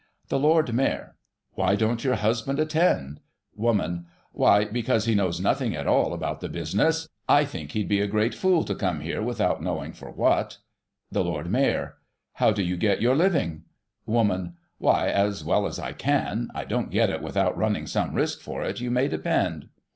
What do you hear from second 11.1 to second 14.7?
The Lord Mayor: How do you get your living? Woman: